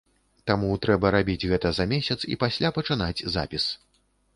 [0.51, 3.75] Таму трэба рабіць гэта за месяц, і пасля пачынаць запіс.